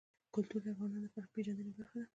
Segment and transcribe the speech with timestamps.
[0.35, 2.07] کلتور د افغانانو د فرهنګي پیژندنې برخه ده.